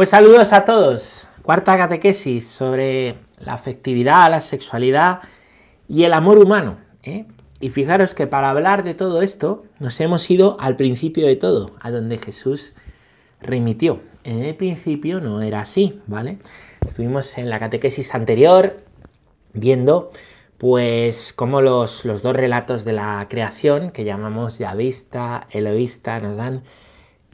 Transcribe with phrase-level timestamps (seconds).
[0.00, 1.28] Pues saludos a todos.
[1.42, 5.20] Cuarta catequesis sobre la afectividad, la sexualidad
[5.88, 6.78] y el amor humano.
[7.02, 7.26] ¿eh?
[7.60, 11.72] Y fijaros que para hablar de todo esto nos hemos ido al principio de todo,
[11.82, 12.72] a donde Jesús
[13.42, 14.00] remitió.
[14.24, 16.38] En el principio no era así, ¿vale?
[16.86, 18.78] Estuvimos en la catequesis anterior
[19.52, 20.12] viendo
[20.56, 26.62] pues cómo los, los dos relatos de la creación, que llamamos Yavista, Eloísta, nos dan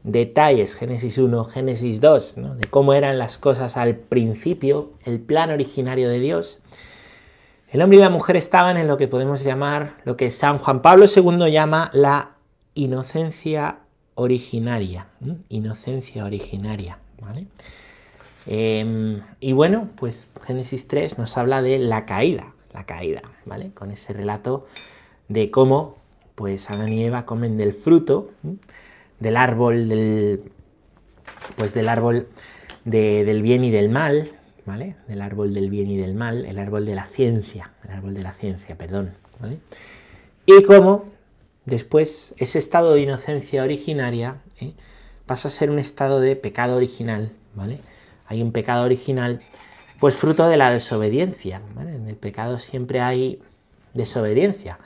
[0.07, 6.09] detalles, Génesis 1, Génesis 2, de cómo eran las cosas al principio, el plan originario
[6.09, 6.61] de Dios.
[7.69, 10.81] El hombre y la mujer estaban en lo que podemos llamar, lo que San Juan
[10.81, 12.37] Pablo II llama la
[12.75, 13.81] inocencia
[14.15, 15.09] originaria.
[15.49, 16.99] Inocencia originaria.
[17.21, 17.49] ¿vale?
[18.47, 23.73] Em, y bueno, pues Génesis 3 nos habla de la caída, la caída, ¿vale?
[23.73, 24.67] Con ese relato
[25.29, 25.97] de cómo
[26.37, 28.31] pues Adán y Eva comen del fruto
[29.21, 30.53] del árbol del
[31.57, 32.29] pues del árbol
[32.85, 34.31] del bien y del mal,
[34.65, 34.97] ¿vale?
[35.09, 38.23] Del árbol del bien y del mal, el árbol de la ciencia, el árbol de
[38.23, 39.59] la ciencia, perdón, ¿vale?
[40.45, 41.07] Y cómo
[41.65, 44.75] después ese estado de inocencia originaria ¿eh?
[45.27, 47.81] pasa a ser un estado de pecado original, ¿vale?
[48.27, 49.41] Hay un pecado original,
[49.99, 53.41] pues fruto de la desobediencia, En el pecado siempre hay
[53.95, 54.79] desobediencia.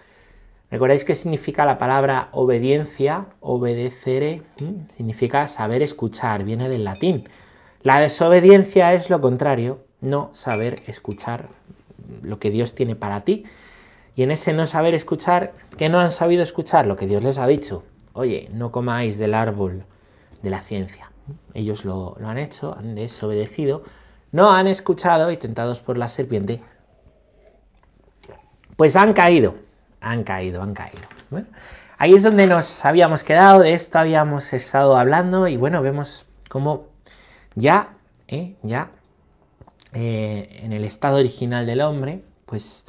[0.71, 3.27] ¿Recordáis qué significa la palabra obediencia?
[3.41, 4.43] Obedecere
[4.95, 7.29] significa saber escuchar, viene del latín.
[7.83, 11.49] La desobediencia es lo contrario, no saber escuchar
[12.23, 13.45] lo que Dios tiene para ti.
[14.15, 16.87] Y en ese no saber escuchar, ¿qué no han sabido escuchar?
[16.87, 17.83] Lo que Dios les ha dicho.
[18.13, 19.85] Oye, no comáis del árbol
[20.41, 21.11] de la ciencia.
[21.53, 23.83] Ellos lo, lo han hecho, han desobedecido,
[24.31, 26.61] no han escuchado y tentados por la serpiente,
[28.77, 29.70] pues han caído
[30.01, 31.03] han caído, han caído.
[31.99, 36.87] ahí es donde nos habíamos quedado, de esto habíamos estado hablando y bueno, vemos cómo
[37.55, 37.95] ya,
[38.29, 38.57] ¿eh?
[38.63, 38.91] ya
[39.93, 42.85] eh, en el estado original del hombre, pues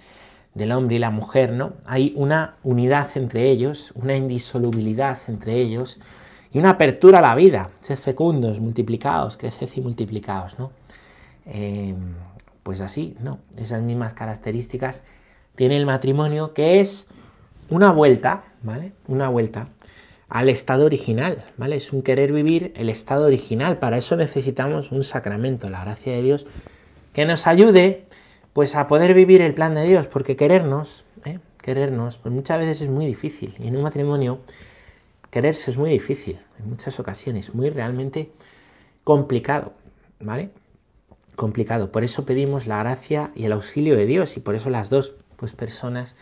[0.54, 1.74] del hombre y la mujer, ¿no?
[1.86, 6.00] Hay una unidad entre ellos, una indisolubilidad entre ellos
[6.52, 7.72] y una apertura a la vida.
[7.80, 10.72] Sed fecundos, multiplicados, creced y multiplicados, ¿no?
[11.46, 11.96] Eh,
[12.64, 13.40] pues así, ¿no?
[13.58, 15.02] Esas mismas características
[15.62, 17.06] tiene el matrimonio, que es
[17.70, 18.94] una vuelta, ¿vale?
[19.08, 19.68] Una vuelta
[20.28, 21.76] al estado original, ¿vale?
[21.76, 23.78] Es un querer vivir el estado original.
[23.78, 26.48] Para eso necesitamos un sacramento, la gracia de Dios,
[27.14, 28.08] que nos ayude,
[28.54, 31.38] pues, a poder vivir el plan de Dios, porque querernos, ¿eh?
[31.62, 33.54] querernos, pues muchas veces es muy difícil.
[33.60, 34.40] Y en un matrimonio,
[35.30, 38.32] quererse es muy difícil, en muchas ocasiones, muy realmente
[39.04, 39.74] complicado,
[40.20, 40.50] ¿vale?
[41.36, 41.92] Complicado.
[41.92, 45.21] Por eso pedimos la gracia y el auxilio de Dios, y por eso las dos
[45.42, 46.16] pues personas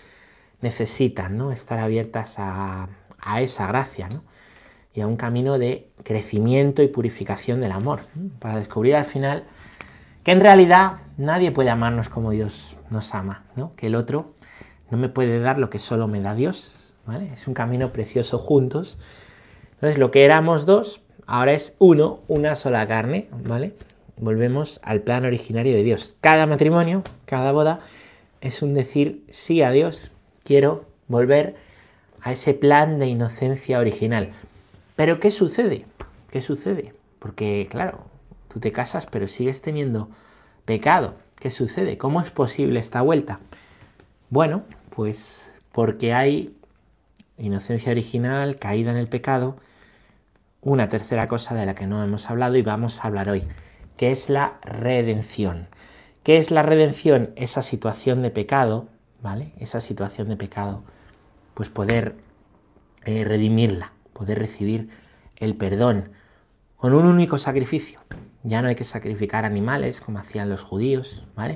[0.62, 1.52] necesitan ¿no?
[1.52, 2.88] estar abiertas a,
[3.42, 4.08] esa gracia
[4.94, 8.00] y a un camino de crecimiento y purificación del amor,
[8.40, 9.44] para descubrir al final
[10.24, 13.74] que en realidad nadie puede amarnos como Dios nos ama, ¿no?
[13.76, 14.34] que el otro
[14.90, 16.94] no me puede dar lo que solo me da Dios.
[17.06, 17.30] ¿vale?
[17.34, 18.98] Es un camino precioso juntos.
[19.74, 23.76] Entonces lo que éramos dos, ahora es uno, una sola carne, ¿vale?
[24.16, 26.16] Volvemos al plan originario de Dios.
[26.22, 27.82] Cada matrimonio, cada boda,
[28.42, 30.12] es un decir sí a Dios,
[30.44, 31.56] quiero volver
[32.22, 34.32] a ese plan de inocencia original.
[34.96, 35.86] Pero ¿qué sucede?
[36.30, 36.94] ¿Qué sucede?
[37.20, 38.06] Porque claro,
[38.52, 40.10] tú te casas pero sigues teniendo
[40.66, 41.16] pecado.
[41.36, 41.98] ¿Qué sucede?
[41.98, 43.40] ¿Cómo es posible esta vuelta?
[44.30, 46.56] Bueno, pues porque hay
[47.38, 49.56] inocencia original, caída en el pecado,
[50.62, 53.44] una tercera cosa de la que no hemos hablado y vamos a hablar hoy,
[53.96, 55.68] que es la redención.
[56.24, 57.32] ¿Qué es la redención?
[57.38, 58.90] Esa situación de pecado,
[59.22, 59.54] ¿vale?
[59.58, 60.84] Esa situación de pecado,
[61.54, 62.16] pues poder
[63.06, 64.90] eh, redimirla, poder recibir
[65.38, 66.12] el perdón
[66.76, 68.02] con un único sacrificio.
[68.44, 71.56] Ya no hay que sacrificar animales como hacían los judíos, ¿vale?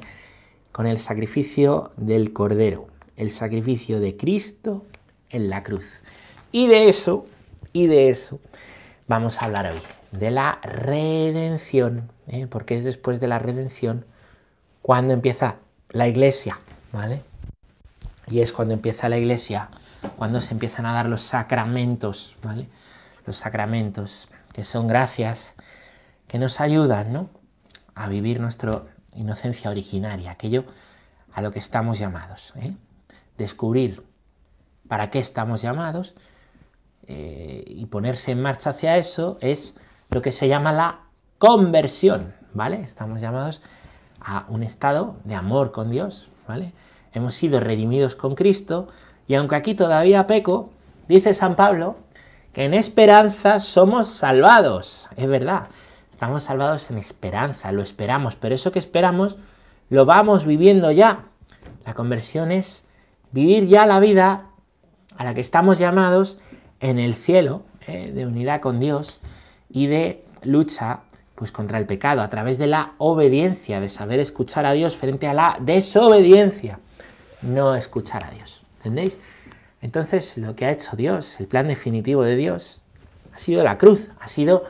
[0.72, 2.88] Con el sacrificio del Cordero,
[3.18, 4.85] el sacrificio de Cristo
[5.29, 6.02] en la cruz.
[6.53, 7.25] Y de eso,
[7.73, 8.40] y de eso
[9.07, 9.81] vamos a hablar hoy,
[10.12, 12.47] de la redención, ¿eh?
[12.49, 14.05] porque es después de la redención
[14.84, 15.59] cuando empieza
[15.90, 16.59] la iglesia,
[16.91, 17.24] ¿vale?
[18.28, 19.70] Y es cuando empieza la iglesia,
[20.18, 22.68] cuando se empiezan a dar los sacramentos, ¿vale?
[23.26, 25.56] Los sacramentos, que son gracias,
[26.28, 27.30] que nos ayudan, ¿no?
[27.96, 28.84] A vivir nuestra
[29.16, 30.66] inocencia originaria, aquello
[31.32, 32.53] a lo que estamos llamados.
[32.58, 32.76] ¿eh?
[33.38, 34.06] Descubrir
[34.90, 36.14] para qué estamos llamados
[37.08, 39.78] eh, y ponerse en marcha hacia eso es
[40.09, 41.00] lo que se llama la
[41.38, 42.82] conversión, ¿vale?
[42.82, 43.62] Estamos llamados
[44.23, 46.73] a un estado de amor con Dios, ¿vale?
[47.14, 48.87] Hemos sido redimidos con Cristo
[49.28, 50.70] y aunque aquí todavía peco,
[51.08, 51.97] dice San Pablo
[52.52, 55.09] que en esperanza somos salvados.
[55.16, 55.67] Es verdad,
[56.23, 59.35] Estamos salvados en esperanza, lo esperamos, pero eso que esperamos
[59.90, 61.26] lo vamos viviendo ya.
[61.85, 62.85] La conversión es
[63.34, 64.46] vivir ya la vida
[65.17, 66.37] a la que estamos llamados
[66.79, 69.19] en el cielo, eh, de unidad con Dios
[69.69, 71.02] y de lucha
[71.43, 75.28] pues contra el pecado a través de la obediencia, de saber escuchar a Dios frente
[75.28, 76.79] a la desobediencia,
[77.41, 78.63] no escuchar a Dios.
[78.78, 79.19] ¿Entendéis?
[79.81, 82.79] Entonces, lo que ha hecho Dios, el plan definitivo de Dios,
[83.34, 84.63] ha sido la cruz, ha sido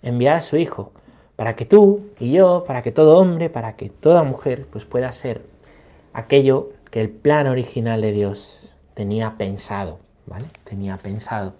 [0.00, 0.92] enviar a su Hijo,
[1.34, 5.10] para que tú y yo, para que todo hombre, para que toda mujer, pues pueda
[5.10, 5.44] ser
[6.12, 10.46] aquello que el plan original de Dios tenía pensado, ¿vale?
[10.62, 11.54] Tenía pensado.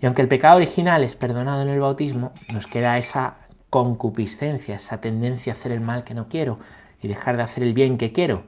[0.00, 3.36] Y aunque el pecado original es perdonado en el bautismo, nos queda esa
[3.70, 6.58] concupiscencia, esa tendencia a hacer el mal que no quiero
[7.02, 8.44] y dejar de hacer el bien que quiero,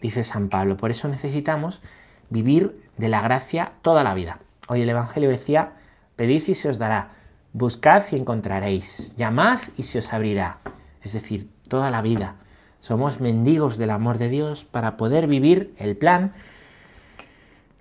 [0.00, 0.76] dice San Pablo.
[0.76, 1.82] Por eso necesitamos
[2.30, 4.40] vivir de la gracia toda la vida.
[4.68, 5.74] Hoy el Evangelio decía,
[6.16, 7.12] pedid y se os dará,
[7.52, 10.58] buscad y encontraréis, llamad y se os abrirá.
[11.02, 12.36] Es decir, toda la vida.
[12.80, 16.32] Somos mendigos del amor de Dios para poder vivir el plan,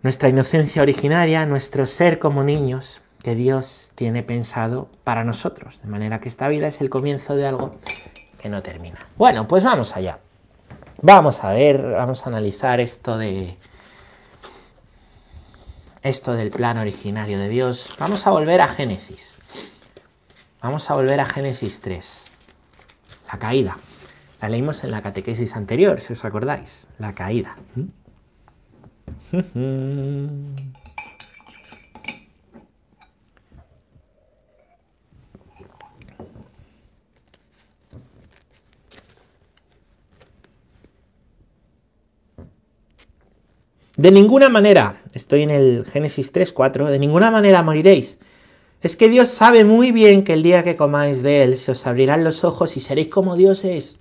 [0.04, 5.82] nuestra inocencia originaria, nuestro ser como niños, que Dios tiene pensado para nosotros.
[5.82, 7.76] De manera que esta vida es el comienzo de algo
[8.40, 9.06] que no termina.
[9.18, 10.20] Bueno, pues vamos allá.
[11.02, 13.58] Vamos a ver, vamos a analizar esto de
[16.04, 17.96] esto del plan originario de Dios.
[18.00, 19.36] Vamos a volver a Génesis.
[20.62, 22.26] Vamos a volver a Génesis 3.
[23.32, 23.78] La caída.
[24.42, 26.88] La leímos en la catequesis anterior, si os acordáis.
[26.98, 27.58] La caída.
[44.02, 48.18] De ninguna manera, estoy en el Génesis 3, 4, de ninguna manera moriréis.
[48.82, 51.86] Es que Dios sabe muy bien que el día que comáis de él se os
[51.86, 54.00] abrirán los ojos y seréis como Dios es,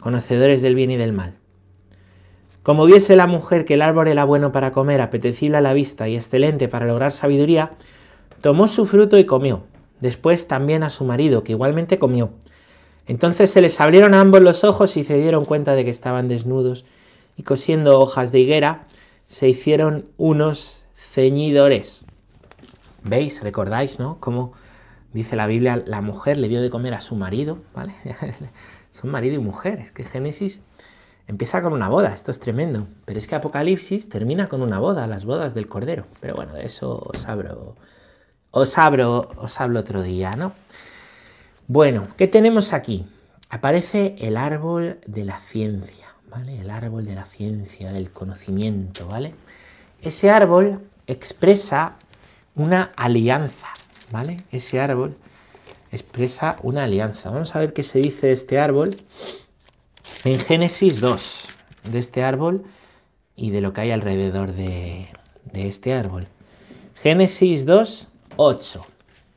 [0.00, 1.34] conocedores del bien y del mal.
[2.62, 6.08] Como viese la mujer que el árbol era bueno para comer, apetecible a la vista
[6.08, 7.72] y excelente para lograr sabiduría,
[8.40, 9.64] tomó su fruto y comió.
[10.00, 12.30] Después también a su marido, que igualmente comió.
[13.06, 16.28] Entonces se les abrieron a ambos los ojos y se dieron cuenta de que estaban
[16.28, 16.86] desnudos
[17.36, 18.86] y cosiendo hojas de higuera,
[19.26, 22.06] se hicieron unos ceñidores.
[23.02, 23.42] ¿Veis?
[23.42, 24.18] ¿Recordáis, no?
[24.20, 24.52] Como
[25.12, 27.94] dice la Biblia, la mujer le dio de comer a su marido, ¿vale?
[28.90, 29.78] Son marido y mujer.
[29.78, 30.60] Es que Génesis
[31.26, 32.86] empieza con una boda, esto es tremendo.
[33.04, 36.06] Pero es que Apocalipsis termina con una boda, las bodas del Cordero.
[36.20, 37.76] Pero bueno, de eso os hablo,
[38.50, 40.52] os hablo, os hablo otro día, ¿no?
[41.68, 43.06] Bueno, ¿qué tenemos aquí?
[43.50, 46.05] Aparece el árbol de la ciencia.
[46.36, 49.34] El árbol de la ciencia, del conocimiento, ¿vale?
[50.02, 51.96] Ese árbol expresa
[52.54, 53.68] una alianza,
[54.10, 54.36] ¿vale?
[54.52, 55.16] Ese árbol
[55.90, 57.30] expresa una alianza.
[57.30, 58.94] Vamos a ver qué se dice de este árbol
[60.24, 61.48] en Génesis 2,
[61.90, 62.64] de este árbol
[63.34, 65.08] y de lo que hay alrededor de,
[65.44, 66.26] de este árbol.
[66.96, 68.86] Génesis 2, 8.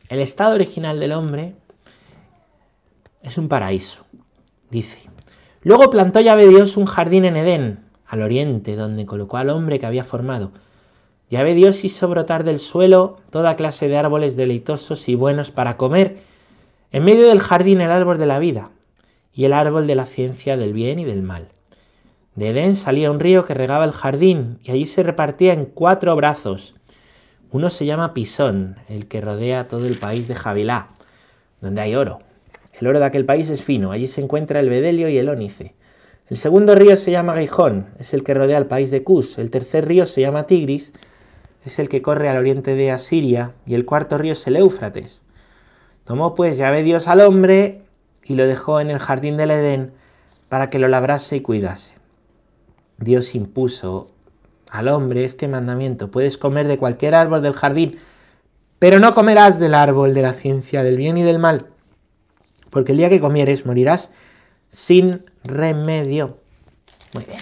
[0.09, 1.55] El estado original del hombre
[3.21, 4.05] es un paraíso.
[4.69, 4.99] Dice,
[5.61, 9.85] Luego plantó Yahvé Dios un jardín en Edén, al oriente, donde colocó al hombre que
[9.85, 10.51] había formado.
[11.29, 16.17] Yahvé Dios hizo brotar del suelo toda clase de árboles deleitosos y buenos para comer,
[16.91, 18.71] en medio del jardín el árbol de la vida
[19.33, 21.49] y el árbol de la ciencia del bien y del mal.
[22.35, 26.15] De Edén salía un río que regaba el jardín y allí se repartía en cuatro
[26.15, 26.73] brazos.
[27.51, 30.89] Uno se llama Pisón, el que rodea todo el país de Javilá,
[31.61, 32.19] donde hay oro.
[32.79, 35.75] El oro de aquel país es fino, allí se encuentra el bedelio y el ónice.
[36.29, 39.37] El segundo río se llama Gijón, es el que rodea el país de Cus.
[39.37, 40.93] El tercer río se llama Tigris,
[41.65, 43.53] es el que corre al oriente de Asiria.
[43.65, 45.23] Y el cuarto río es el Éufrates.
[46.05, 47.81] Tomó pues llave Dios al hombre
[48.23, 49.91] y lo dejó en el jardín del Edén
[50.47, 51.95] para que lo labrase y cuidase.
[52.97, 54.11] Dios impuso
[54.69, 56.11] al hombre este mandamiento.
[56.11, 57.97] Puedes comer de cualquier árbol del jardín,
[58.77, 61.67] pero no comerás del árbol de la ciencia del bien y del mal
[62.69, 64.11] porque el día que comieres morirás
[64.67, 66.37] sin remedio.
[67.13, 67.39] Muy bien.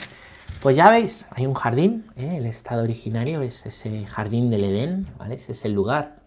[0.62, 2.38] Pues ya veis, hay un jardín, ¿eh?
[2.38, 5.36] el estado originario es ese jardín del Edén, ¿vale?
[5.36, 6.17] Ese es el lugar.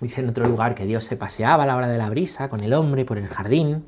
[0.00, 2.60] Dice en otro lugar que Dios se paseaba a la hora de la brisa con
[2.60, 3.84] el hombre por el jardín.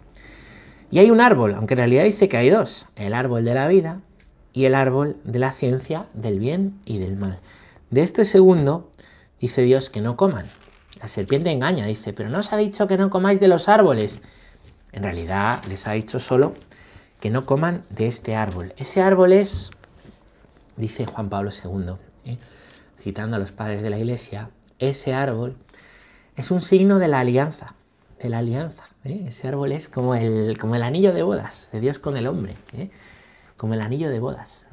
[0.91, 3.67] Y hay un árbol, aunque en realidad dice que hay dos, el árbol de la
[3.67, 4.03] vida
[4.53, 7.41] y el árbol de la ciencia del bien y del mal.
[7.89, 8.91] De este segundo
[9.41, 10.51] dice Dios que no coman,
[11.03, 14.23] la serpiente engaña, dice, pero no os ha dicho que no comáis de los árboles.
[14.93, 16.55] En realidad les ha dicho solo
[17.19, 18.73] que no coman de este árbol.
[18.77, 19.73] Ese árbol es,
[20.77, 21.95] dice Juan Pablo II,
[22.25, 22.39] ¿eh?
[23.01, 25.57] citando a los padres de la iglesia, ese árbol
[26.37, 27.75] es un signo de la alianza,
[28.21, 28.85] de la alianza.
[29.03, 29.25] ¿eh?
[29.27, 32.55] Ese árbol es como el, como el anillo de bodas de Dios con el hombre,
[32.75, 32.91] ¿eh?
[33.57, 34.67] como el anillo de bodas.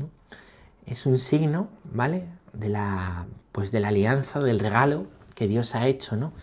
[0.85, 2.25] Es un signo, ¿vale?
[2.53, 5.07] De la, pues de la alianza, del regalo
[5.39, 6.33] que Dios ha hecho, ¿no?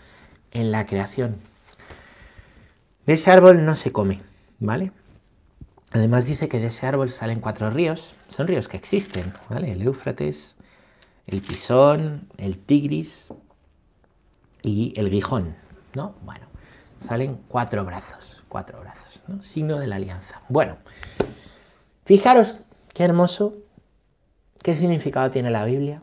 [0.53, 1.37] En la creación.
[3.05, 4.23] De ese árbol no se come,
[4.59, 4.91] ¿vale?
[5.93, 9.73] Además dice que de ese árbol salen cuatro ríos, son ríos que existen, ¿vale?
[9.73, 10.57] El Éufrates,
[11.27, 13.35] el Pisón, el Tigris
[14.63, 15.57] y el Gijón,
[15.93, 16.15] ¿no?
[16.23, 16.47] Bueno,
[16.97, 19.43] salen cuatro brazos, cuatro brazos, ¿no?
[19.43, 20.41] Signo de la alianza.
[20.49, 20.79] Bueno,
[22.07, 22.57] fijaros
[22.95, 23.59] qué hermoso,
[24.63, 26.03] qué significado tiene la Biblia.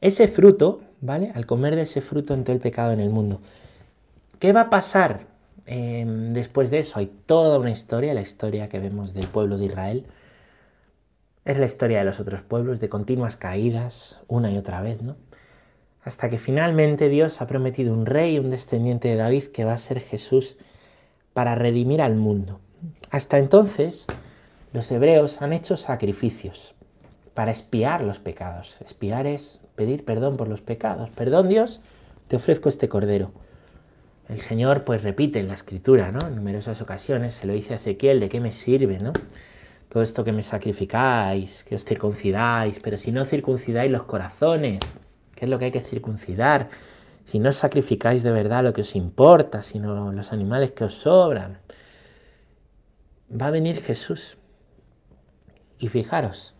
[0.00, 1.30] Ese fruto, ¿vale?
[1.34, 3.40] Al comer de ese fruto entró el pecado en el mundo.
[4.38, 5.26] ¿Qué va a pasar
[5.66, 6.98] em, después de eso?
[6.98, 10.06] Hay toda una historia, la historia que vemos del pueblo de Israel.
[11.44, 15.16] Es la historia de los otros pueblos, de continuas caídas, una y otra vez, ¿no?
[16.02, 19.78] Hasta que finalmente Dios ha prometido un rey, un descendiente de David, que va a
[19.78, 20.56] ser Jesús
[21.34, 22.60] para redimir al mundo.
[23.10, 24.06] Hasta entonces,
[24.72, 26.74] los hebreos han hecho sacrificios
[27.34, 28.76] para espiar los pecados.
[28.80, 31.08] Espiar es pedir perdón por los pecados.
[31.08, 31.80] Perdón Dios,
[32.28, 33.32] te ofrezco este cordero.
[34.28, 36.20] El Señor pues repite en la escritura, ¿no?
[36.28, 39.14] En numerosas ocasiones se lo dice a Ezequiel, ¿de qué me sirve, no?
[39.88, 44.80] Todo esto que me sacrificáis, que os circuncidáis, pero si no circuncidáis los corazones,
[45.34, 46.68] ¿qué es lo que hay que circuncidar?
[47.24, 51.58] Si no sacrificáis de verdad lo que os importa, sino los animales que os sobran.
[53.32, 54.36] Va a venir Jesús.
[55.78, 56.54] Y fijaros,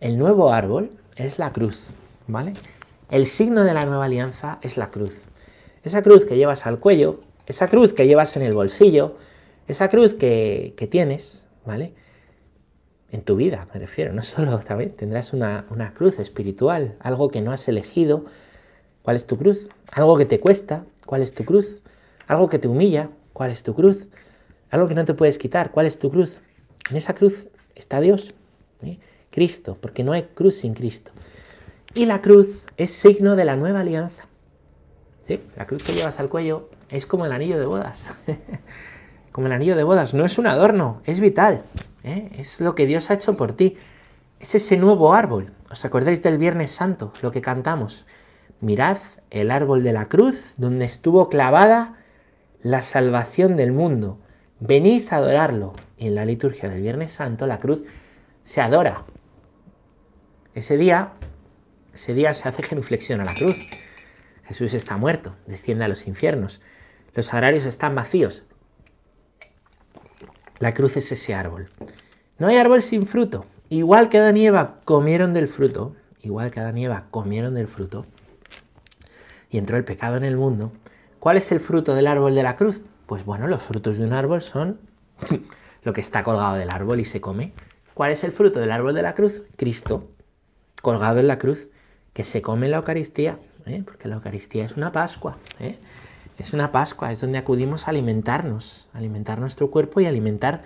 [0.00, 1.92] el nuevo árbol es la cruz,
[2.26, 2.54] ¿vale?
[3.10, 5.16] El signo de la nueva alianza es la cruz.
[5.82, 9.16] Esa cruz que llevas al cuello, esa cruz que llevas en el bolsillo,
[9.66, 11.94] esa cruz que, tienes, ¿vale?
[13.10, 17.40] En tu vida, me refiero, no solo también tendrás una, una cruz espiritual, algo que
[17.40, 18.24] no has elegido.
[19.02, 19.68] ¿Cuál es tu cruz?
[19.92, 21.80] Algo que te cuesta, ¿cuál es tu cruz?
[22.26, 24.08] Algo que te humilla, ¿cuál es tu cruz?
[24.70, 26.36] Algo que no te puedes quitar, ¿cuál es tu cruz?
[26.90, 28.34] En esa cruz está Dios,
[28.82, 28.98] ¿eh?
[29.30, 31.12] Cristo, porque no hay cruz sin Cristo.
[31.94, 34.24] Y la cruz es signo de la nueva alianza.
[35.56, 38.12] La cruz que llevas al cuello es como el anillo de bodas.
[39.32, 40.14] como el anillo de bodas.
[40.14, 41.62] No es un adorno, es vital.
[42.02, 42.30] ¿eh?
[42.36, 43.76] Es lo que Dios ha hecho por ti.
[44.40, 45.52] Es ese nuevo árbol.
[45.70, 47.12] ¿Os acordáis del Viernes Santo?
[47.22, 48.06] Lo que cantamos.
[48.60, 48.98] Mirad
[49.30, 51.96] el árbol de la cruz donde estuvo clavada
[52.62, 54.18] la salvación del mundo.
[54.58, 55.72] Venid a adorarlo.
[55.96, 57.82] Y en la liturgia del Viernes Santo la cruz
[58.42, 59.02] se adora.
[60.54, 61.12] Ese día,
[62.00, 63.58] ese día se hace genuflexión a la cruz.
[64.44, 66.62] Jesús está muerto, desciende a los infiernos.
[67.14, 68.42] Los sagrarios están vacíos.
[70.60, 71.68] La cruz es ese árbol.
[72.38, 73.44] No hay árbol sin fruto.
[73.68, 77.68] Igual que Adán y Eva comieron del fruto, igual que Adán y Eva comieron del
[77.68, 78.06] fruto,
[79.50, 80.72] y entró el pecado en el mundo,
[81.18, 82.80] ¿cuál es el fruto del árbol de la cruz?
[83.04, 84.80] Pues bueno, los frutos de un árbol son
[85.82, 87.52] lo que está colgado del árbol y se come.
[87.92, 89.42] ¿Cuál es el fruto del árbol de la cruz?
[89.58, 90.08] Cristo,
[90.80, 91.68] colgado en la cruz,
[92.12, 93.38] que se come la Eucaristía.
[93.66, 93.82] ¿eh?
[93.84, 95.38] porque la Eucaristía es una Pascua.
[95.58, 95.76] ¿eh?
[96.38, 100.62] Es una Pascua, es donde acudimos a alimentarnos, alimentar nuestro cuerpo y alimentar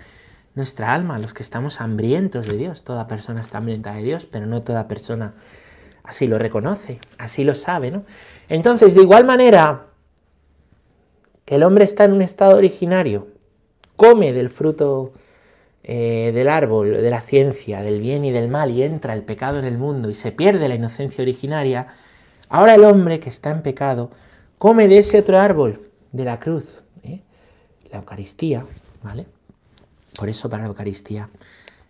[0.53, 2.83] nuestra alma, los que estamos hambrientos de Dios.
[2.83, 5.33] Toda persona está hambrienta de Dios, pero no toda persona
[6.03, 7.91] así lo reconoce, así lo sabe.
[7.91, 8.05] ¿no?
[8.47, 9.87] Entonces, de igual manera
[11.43, 13.27] que el hombre está en un estado originario,
[13.97, 15.13] come del fruto
[15.87, 19.59] eh, del árbol, de la ciencia, del bien y del mal, y entra el pecado
[19.59, 21.87] en el mundo y se pierde la inocencia originaria,
[22.49, 24.11] Ahora el hombre que está en pecado
[24.57, 27.21] come de ese otro árbol, de la cruz, ¿eh?
[27.91, 28.65] la Eucaristía,
[29.03, 29.27] ¿vale?
[30.15, 31.29] Por eso para la Eucaristía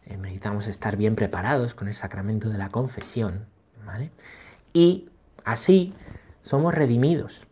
[0.05, 3.45] eh, necesitamos estar bien preparados con el sacramento de la confesión,
[3.85, 4.11] ¿vale?
[4.73, 5.09] Y
[5.43, 5.93] así
[6.41, 7.45] somos redimidos,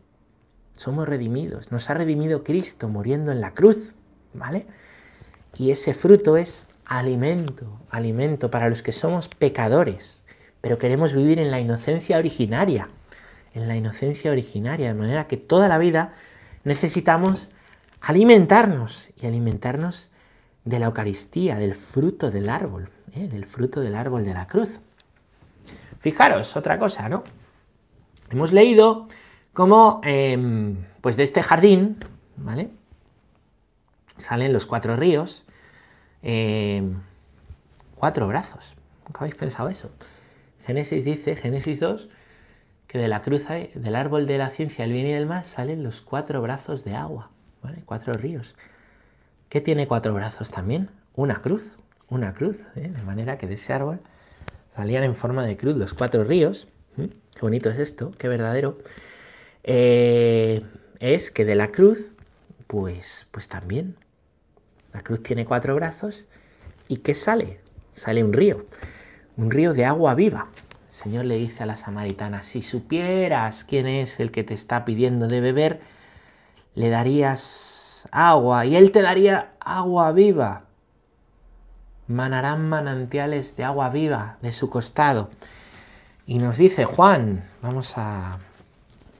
[0.71, 3.95] somos redimidos, nos ha redimido Cristo muriendo en la cruz,
[4.33, 4.65] ¿vale?
[5.55, 10.23] Y ese fruto es alimento, alimento para los que somos pecadores,
[10.61, 12.89] pero queremos vivir en la inocencia originaria,
[13.53, 16.13] en la inocencia originaria, de manera que toda la vida
[16.63, 17.49] necesitamos
[18.01, 20.09] alimentarnos y alimentarnos
[20.65, 23.27] de la Eucaristía, del fruto del árbol, ¿eh?
[23.27, 24.79] del fruto del árbol de la cruz.
[25.99, 27.23] Fijaros, otra cosa, ¿no?
[28.29, 29.07] Hemos leído
[29.53, 31.97] cómo, em, pues de este jardín,
[32.37, 32.69] ¿vale?
[34.17, 35.43] Salen los cuatro ríos,
[36.21, 37.01] em,
[37.95, 38.75] cuatro brazos.
[39.05, 39.91] ¿Nunca habéis pensado eso?
[40.65, 42.09] Génesis dice, Génesis 2,
[42.87, 45.83] que de la cruz, del árbol de la ciencia, el bien y el mal, salen
[45.83, 47.81] los cuatro brazos de agua, ¿vale?
[47.85, 48.55] Cuatro ríos.
[49.49, 50.89] ¿Qué tiene cuatro brazos también?
[51.15, 51.77] Una cruz,
[52.09, 52.89] una cruz, ¿eh?
[52.89, 53.99] de manera que de ese árbol
[54.75, 56.67] salían en forma de cruz los cuatro ríos.
[56.95, 58.77] Qué bonito es esto, qué verdadero.
[59.63, 60.63] eh,
[60.99, 62.11] es que de la cruz,
[62.67, 63.97] pues, pues también.
[64.93, 66.25] La cruz tiene cuatro brazos
[66.87, 67.59] y ¿qué sale?
[67.93, 68.65] Sale un río,
[69.37, 70.47] un río de agua viva.
[70.87, 74.85] El Señor le dice a la samaritana, si supieras quién es el que te está
[74.85, 75.81] pidiendo de beber,
[76.75, 80.65] le darías agua y él te daría agua viva.
[82.07, 85.29] Manarán manantiales de agua viva de su costado.
[86.27, 88.37] Y nos dice Juan, vamos a,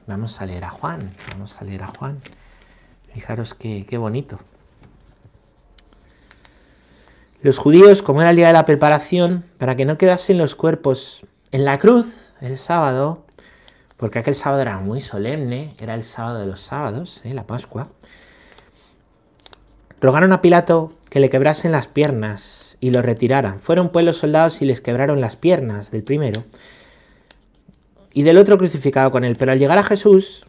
[0.06, 2.20] vamos a leer a Juan, vamos a leer a Juan.
[3.12, 4.38] Fijaros qué, qué bonito.
[7.44, 11.26] Los judíos, como era el día de la preparación, para que no quedasen los cuerpos
[11.52, 13.26] en la cruz el sábado,
[13.98, 17.34] porque aquel sábado era muy solemne, era el sábado de los sábados, ¿eh?
[17.34, 17.90] la Pascua,
[20.00, 23.60] rogaron a Pilato que le quebrasen las piernas y lo retiraran.
[23.60, 26.44] Fueron pues los soldados y les quebraron las piernas del primero
[28.14, 29.36] y del otro crucificado con él.
[29.36, 30.46] Pero al llegar a Jesús,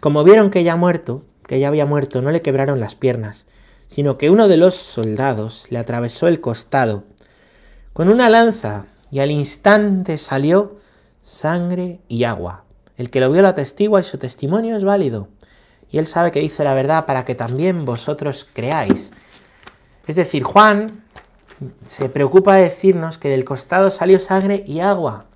[0.00, 3.46] como vieron que ya muerto, que ya había muerto, no le quebraron las piernas,
[3.88, 7.04] sino que uno de los soldados le atravesó el costado
[7.92, 10.78] con una lanza y al instante salió
[11.22, 12.64] sangre y agua.
[12.96, 15.28] El que lo vio la testigua y su testimonio es válido.
[15.90, 19.12] Y él sabe que dice la verdad para que también vosotros creáis.
[20.06, 21.04] Es decir, Juan
[21.86, 25.26] se preocupa de decirnos que del costado salió sangre y agua.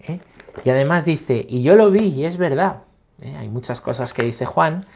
[0.00, 0.20] ¿eh?
[0.64, 2.82] Y además dice, y yo lo vi y es verdad.
[3.20, 3.36] ¿eh?
[3.38, 4.86] Hay muchas cosas que dice Juan,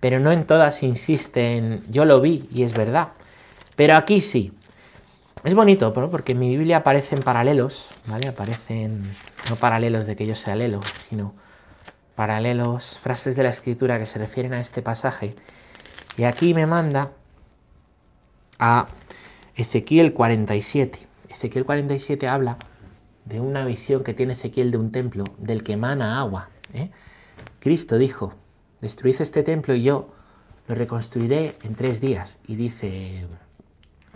[0.00, 3.08] pero no en todas insiste en yo lo vi y es verdad.
[3.76, 4.52] Pero aquí sí.
[5.42, 8.28] Es bonito, porque en mi Biblia aparecen paralelos, ¿vale?
[8.28, 9.02] Aparecen,
[9.50, 11.34] no paralelos de que yo sea lelo, sino
[12.14, 15.36] paralelos, frases de la escritura que se refieren a este pasaje.
[16.16, 17.12] Y aquí me manda
[18.58, 18.86] a
[19.54, 20.98] Ezequiel 47.
[21.28, 22.56] Ezequiel 47 habla
[23.24, 26.48] de una visión que tiene Ezequiel de un templo del que emana agua.
[26.72, 26.90] ¿eh?
[27.60, 28.34] Cristo dijo,
[28.80, 30.08] destruid este templo y yo
[30.68, 32.40] lo reconstruiré en tres días.
[32.46, 33.26] Y dice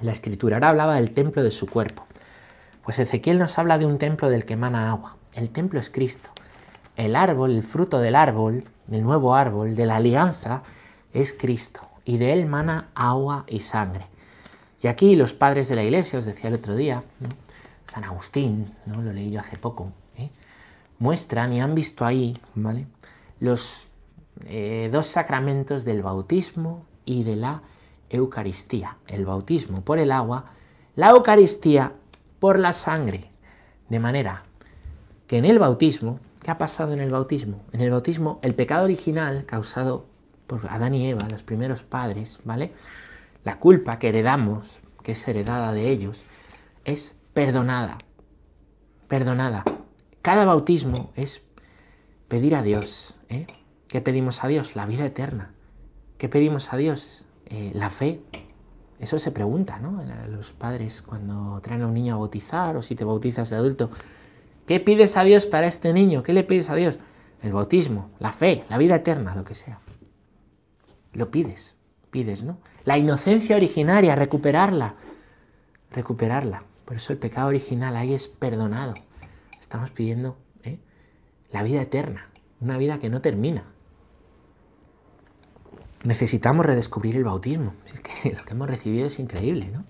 [0.00, 2.06] la escritura, ahora hablaba del templo de su cuerpo.
[2.84, 5.16] Pues Ezequiel nos habla de un templo del que emana agua.
[5.34, 6.30] El templo es Cristo.
[6.96, 10.62] El árbol, el fruto del árbol, del nuevo árbol, de la alianza,
[11.12, 11.82] es Cristo.
[12.04, 14.06] Y de él mana agua y sangre.
[14.82, 17.02] Y aquí los padres de la iglesia, os decía el otro día,
[17.92, 19.02] San Agustín, ¿no?
[19.02, 20.30] lo leí yo hace poco, ¿eh?
[20.98, 22.86] muestran y han visto ahí ¿vale?
[23.40, 23.87] los
[24.46, 27.62] eh, dos sacramentos del bautismo y de la
[28.10, 28.98] Eucaristía.
[29.06, 30.46] El bautismo por el agua,
[30.96, 31.92] la Eucaristía
[32.38, 33.30] por la sangre.
[33.88, 34.42] De manera
[35.26, 37.60] que en el bautismo, ¿qué ha pasado en el bautismo?
[37.72, 40.06] En el bautismo, el pecado original causado
[40.46, 42.72] por Adán y Eva, los primeros padres, ¿vale?
[43.44, 46.22] La culpa que heredamos, que es heredada de ellos,
[46.84, 47.98] es perdonada.
[49.08, 49.64] Perdonada.
[50.22, 51.42] Cada bautismo es
[52.28, 53.46] pedir a Dios, ¿eh?
[53.88, 54.76] ¿Qué pedimos a Dios?
[54.76, 55.52] La vida eterna.
[56.18, 57.24] ¿Qué pedimos a Dios?
[57.46, 58.20] Eh, la fe.
[59.00, 60.02] Eso se pregunta, ¿no?
[60.28, 63.90] Los padres cuando traen a un niño a bautizar o si te bautizas de adulto.
[64.66, 66.22] ¿Qué pides a Dios para este niño?
[66.22, 66.98] ¿Qué le pides a Dios?
[67.40, 69.80] El bautismo, la fe, la vida eterna, lo que sea.
[71.14, 71.78] Lo pides,
[72.10, 72.58] pides, ¿no?
[72.84, 74.96] La inocencia originaria, recuperarla.
[75.92, 76.64] Recuperarla.
[76.84, 78.94] Por eso el pecado original ahí es perdonado.
[79.60, 80.78] Estamos pidiendo ¿eh?
[81.52, 82.28] la vida eterna,
[82.60, 83.64] una vida que no termina,
[86.04, 87.74] necesitamos redescubrir el bautismo.
[87.92, 89.84] Es que lo que hemos recibido es increíble, ¿no?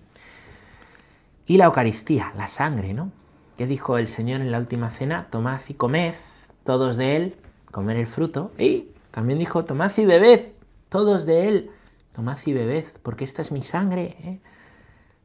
[1.47, 3.11] Y la Eucaristía, la sangre, ¿no?
[3.57, 5.29] ¿Qué dijo el Señor en la última cena?
[5.31, 6.15] Tomad y comed,
[6.63, 7.37] todos de él,
[7.73, 8.53] comer el fruto.
[8.59, 10.53] Y también dijo, tomad y bebed,
[10.91, 11.71] todos de él,
[12.13, 14.17] tomad y bebed, porque esta es mi sangre.
[14.21, 14.41] ¿eh?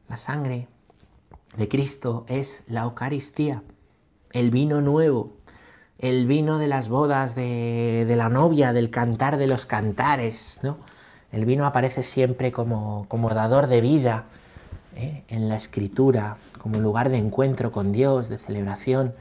[0.08, 0.66] La sangre
[1.56, 3.62] de Cristo es la Eucaristía,
[4.32, 5.36] el vino nuevo,
[6.04, 10.76] el vino de las bodas de, la novia, del cantar de los cantares, ¿no?
[11.32, 14.26] El vino aparece siempre como, como dador de vida
[14.96, 15.24] ¿eh?
[15.28, 19.14] en la escritura, como lugar de encuentro con Dios, de celebración,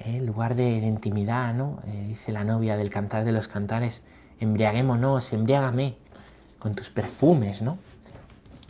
[0.00, 0.20] ¿eh?
[0.20, 1.78] lugar de, intimidad, ¿no?
[1.86, 4.02] Eh, dice la novia del cantar de los cantares,
[4.40, 5.94] embriaguémonos, embriágame
[6.58, 7.78] con tus perfumes, ¿no?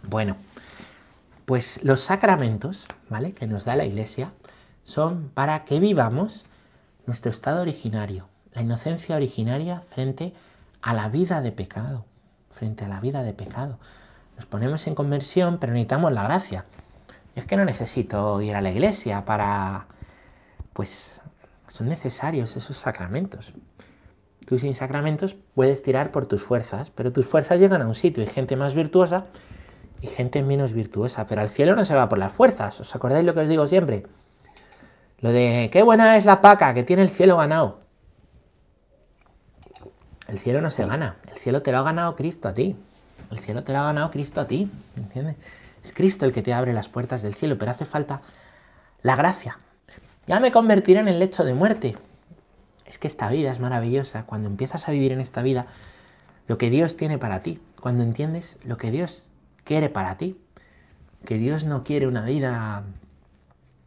[0.06, 0.36] Bueno,
[1.46, 3.32] pues los sacramentos, ¿vale?
[3.32, 4.32] Que nos da la iglesia
[4.84, 6.44] son para que vivamos
[7.06, 10.34] nuestro estado originario, la inocencia originaria frente
[10.80, 12.04] a la vida de pecado,
[12.50, 13.78] frente a la vida de pecado.
[14.36, 16.64] Nos ponemos en conversión, pero necesitamos la gracia.
[17.34, 19.86] es que no necesito ir a la iglesia para...
[20.72, 21.20] Pues
[21.68, 23.54] son necesarios esos sacramentos.
[24.46, 28.22] Tú sin sacramentos puedes tirar por tus fuerzas, pero tus fuerzas llegan a un sitio.
[28.22, 29.26] Hay gente más virtuosa
[30.00, 31.26] y gente menos virtuosa.
[31.26, 32.80] Pero al cielo no se va por las fuerzas.
[32.80, 34.04] ¿Os acordáis lo que os digo siempre?
[35.22, 37.80] Lo de qué buena es la paca que tiene el cielo ganado.
[40.26, 42.76] El cielo no se gana, el cielo te lo ha ganado Cristo a ti.
[43.30, 45.36] El cielo te lo ha ganado Cristo a ti, ¿entiendes?
[45.82, 48.20] Es Cristo el que te abre las puertas del cielo, pero hace falta
[49.00, 49.58] la gracia.
[50.26, 51.96] Ya me convertiré en el lecho de muerte.
[52.84, 54.24] Es que esta vida es maravillosa.
[54.26, 55.66] Cuando empiezas a vivir en esta vida
[56.46, 59.30] lo que Dios tiene para ti, cuando entiendes lo que Dios
[59.64, 60.36] quiere para ti,
[61.24, 62.84] que Dios no quiere una vida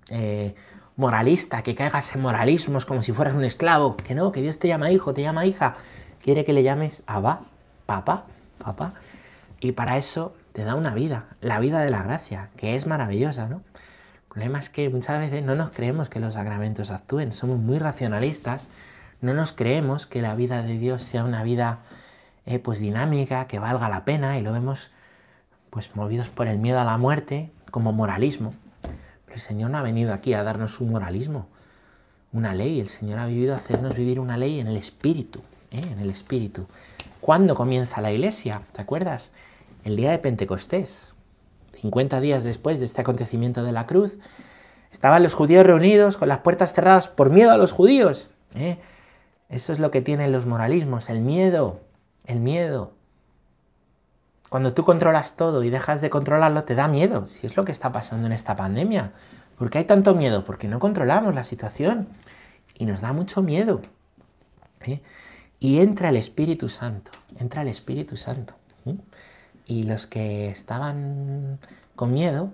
[0.10, 0.56] eh,
[0.96, 4.68] moralista, que caigas en moralismos como si fueras un esclavo, que no, que Dios te
[4.68, 5.76] llama hijo, te llama hija,
[6.22, 7.42] quiere que le llames Abba,
[7.86, 8.26] papá,
[8.58, 8.94] papá,
[9.60, 13.48] y para eso te da una vida, la vida de la gracia, que es maravillosa,
[13.48, 13.58] ¿no?
[13.58, 17.80] El problema es que muchas veces no nos creemos que los sacramentos actúen, somos muy
[17.80, 18.70] racionalistas,
[19.22, 21.80] no nos creemos que la vida de Dios sea una vida
[22.46, 24.92] eh, pues dinámica, que valga la pena, y lo vemos
[25.70, 28.54] pues movidos por el miedo a la muerte como moralismo.
[29.36, 31.50] El Señor no ha venido aquí a darnos un moralismo,
[32.32, 35.84] una ley, el Señor ha vivido a hacernos vivir una ley en el espíritu, ¿eh?
[35.92, 36.68] en el espíritu.
[37.20, 38.62] ¿Cuándo comienza la iglesia?
[38.72, 39.34] ¿Te acuerdas?
[39.84, 41.16] El día de Pentecostés,
[41.74, 44.20] 50 días después de este acontecimiento de la cruz,
[44.90, 48.30] estaban los judíos reunidos con las puertas cerradas por miedo a los judíos.
[48.56, 48.78] ¿eh?
[49.50, 51.82] Eso es lo que tienen los moralismos, el miedo,
[52.26, 52.94] el miedo.
[54.50, 57.72] Cuando tú controlas todo y dejas de controlarlo, te da miedo, si es lo que
[57.72, 59.12] está pasando en esta pandemia.
[59.58, 60.46] ¿Por qué hay tanto miedo?
[60.46, 62.10] Porque no controlamos la situación
[62.78, 63.82] y nos da mucho miedo.
[64.86, 65.02] ¿eh?
[65.60, 68.56] Y entra el Espíritu Santo, entra el Espíritu Santo.
[69.66, 71.60] Y los que estaban
[71.96, 72.52] con miedo,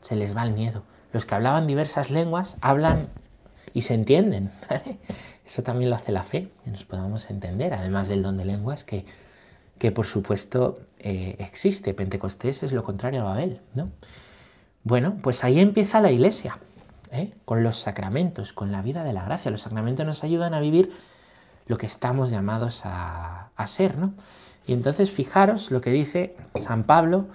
[0.00, 0.84] se les va el miedo.
[1.12, 3.08] Los que hablaban diversas lenguas hablan
[3.74, 4.50] y se entienden.
[5.46, 8.84] Eso también lo hace la fe, que nos podamos entender, además del don de lenguas
[8.84, 9.04] que,
[9.78, 11.94] que por supuesto eh, existe.
[11.94, 13.90] Pentecostés es lo contrario a Babel, ¿no?
[14.84, 16.58] Bueno, pues ahí empieza la iglesia,
[17.10, 17.34] ¿eh?
[17.44, 19.50] con los sacramentos, con la vida de la gracia.
[19.50, 20.92] Los sacramentos nos ayudan a vivir
[21.66, 24.14] lo que estamos llamados a, ser, ¿no?
[24.66, 27.26] Y entonces fijaros lo que dice San Pablo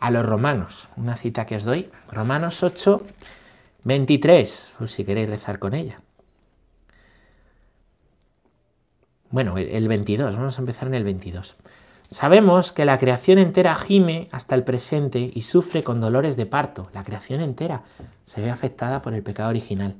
[0.00, 3.02] a los romanos, una cita que os doy, Romanos 8,
[3.84, 6.00] 23, por si queréis rezar con ella.
[9.30, 11.56] Bueno, el 22, vamos a empezar en el 22.
[12.08, 16.88] Sabemos que la creación entera gime hasta el presente y sufre con dolores de parto.
[16.92, 17.82] La creación entera
[18.24, 19.96] se ve afectada por el pecado original.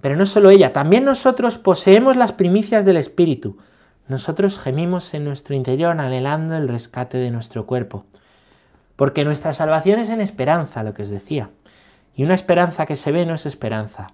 [0.00, 3.58] Pero no solo ella, también nosotros poseemos las primicias del Espíritu.
[4.08, 8.06] Nosotros gemimos en nuestro interior anhelando el rescate de nuestro cuerpo.
[8.96, 11.50] Porque nuestra salvación es en esperanza, lo que os decía.
[12.14, 14.08] Y una esperanza que se ve no es esperanza.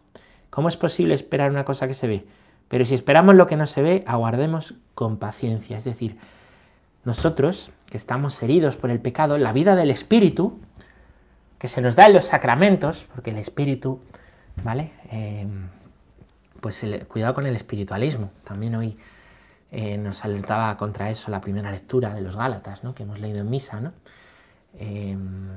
[0.51, 2.27] ¿Cómo es posible esperar una cosa que se ve?
[2.69, 5.77] Pero si esperamos lo que no se ve, aguardemos con paciencia.
[5.77, 6.19] Es decir,
[7.05, 10.59] nosotros, que estamos heridos por el pecado, la vida del Espíritu,
[11.59, 14.01] que se nos da en los sacramentos, porque el Espíritu,
[14.63, 14.93] ¿vale?
[15.11, 15.69] Em,
[16.61, 18.33] pues cuidado con el espiritualismo.
[18.45, 18.99] También hoy
[19.71, 22.95] eh, nos alertaba contra eso la primera lectura de los Gálatas, ¿no?
[22.95, 23.81] que hemos leído en misa.
[23.81, 23.93] ¿no?
[24.79, 25.49] Em,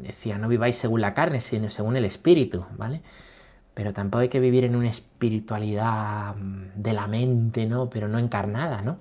[0.00, 2.66] decía, no viváis según la carne, sino según el Espíritu.
[2.76, 3.02] ¿vale?
[3.76, 7.90] Pero tampoco hay que vivir en una espiritualidad mm, de la mente, ¿no?
[7.90, 8.80] pero no encarnada.
[8.80, 8.96] ¿no?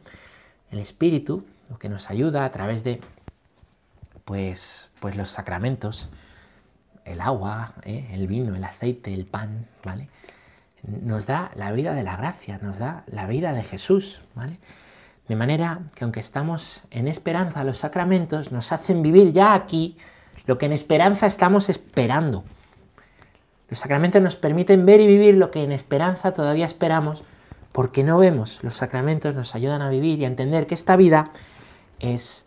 [0.70, 3.00] El Espíritu, lo que nos ayuda a través de
[4.26, 6.10] pues, pues los sacramentos,
[7.06, 8.10] el agua, ¿eh?
[8.12, 10.10] el vino, el aceite, el pan, ¿vale?
[10.84, 14.60] nos da la vida de la gracia, nos da la vida de Jesús, ¿vale?
[15.28, 19.98] De manera que aunque estamos en esperanza, los sacramentos nos hacen vivir ya aquí
[20.46, 22.44] lo que en esperanza estamos esperando.
[23.70, 27.24] Los sacramentos nos permiten ver y vivir lo que en esperanza todavía esperamos,
[27.72, 28.64] porque no vemos.
[28.64, 31.32] Los sacramentos nos ayudan a vivir y a entender que esta vida
[32.00, 32.46] es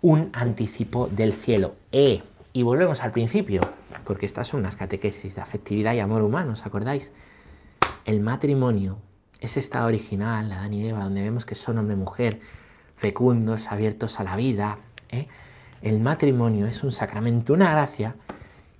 [0.00, 1.74] un anticipo del cielo.
[1.90, 2.22] Eh,
[2.52, 3.60] y volvemos al principio,
[4.04, 7.12] porque estas son unas catequesis de afectividad y amor humano, ¿os acordáis?
[8.04, 8.98] el matrimonio,
[9.40, 12.40] ese estado original, Adán y Eva, donde vemos que son hombre y mujer,
[12.96, 14.78] fecundos, abiertos a la vida,
[15.10, 15.26] ¿eh?
[15.82, 18.14] el matrimonio es un sacramento, una gracia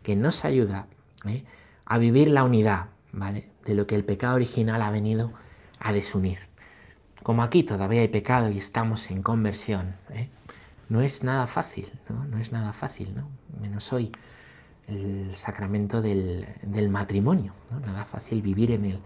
[0.03, 0.87] que nos ayuda
[1.27, 1.45] ¿eh?
[1.85, 3.51] A vivir la unidad, ¿vale?
[3.65, 5.33] De lo que el pecado original ha venido
[5.79, 6.39] a desunir.
[7.23, 10.29] Como aquí todavía hay pecado y estamos en conversión, ¿eh?
[10.89, 12.25] no es nada fácil, ¿no?
[12.25, 13.29] No es nada fácil, ¿no?
[13.61, 14.13] Menos hoy
[14.89, 16.47] el sacramento del,
[16.91, 17.55] matrimonio.
[17.71, 17.81] ¿no?
[17.81, 19.01] Nada fácil vivir en el,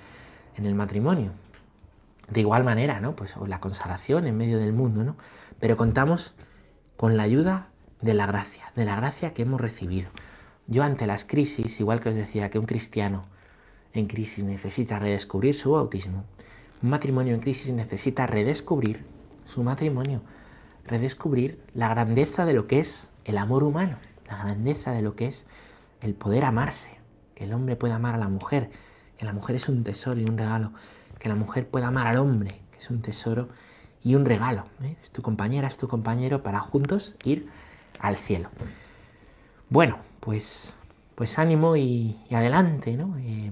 [0.57, 1.33] en el matrimonio.
[2.29, 3.15] De igual manera, ¿no?
[3.15, 5.17] Pues la consagración en medio del mundo, ¿no?
[5.61, 6.35] Pero contamos
[6.97, 7.69] con la ayuda
[8.01, 10.11] de la gracia, de la gracia que hemos recibido.
[10.68, 13.22] Yo ante las crisis, igual que os decía que un cristiano
[13.92, 16.24] en crisis necesita redescubrir su bautismo,
[16.83, 19.05] un matrimonio en crisis necesita redescubrir
[19.46, 20.22] su matrimonio,
[20.85, 23.98] redescubrir la grandeza de lo que es el amor humano,
[24.29, 25.46] la grandeza de lo que es
[26.00, 26.98] el poder amarse,
[27.35, 28.70] que el hombre pueda amar a la mujer,
[29.16, 30.72] que la mujer es un tesoro y un regalo,
[31.18, 33.48] que la mujer pueda amar al hombre, que es un tesoro
[34.02, 34.66] y un regalo.
[34.83, 34.96] ¿eh?
[35.02, 37.48] Es tu compañera, es tu compañero para juntos ir
[37.98, 38.50] al cielo.
[39.70, 40.76] Bueno, pues,
[41.14, 43.16] pues ánimo y, adelante, ¿no?
[43.18, 43.50] Eh,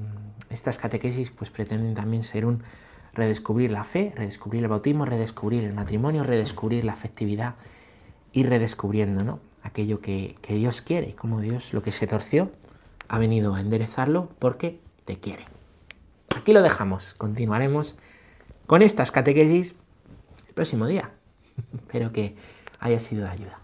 [0.50, 2.62] estas catequesis pues pretenden también ser un
[3.12, 7.55] redescubrir la fe, redescubrir el bautismo, redescubrir el matrimonio, redescubrir la afectividad
[8.33, 9.40] y redescubriendo ¿no?
[9.62, 12.50] aquello que, que Dios quiere, como Dios lo que se torció
[13.09, 15.46] ha venido a enderezarlo porque te quiere.
[16.37, 17.96] Aquí lo dejamos, continuaremos
[18.66, 19.74] con estas catequesis
[20.48, 21.12] el próximo día.
[21.74, 22.37] Espero que
[22.81, 23.63] haya sido de ayuda.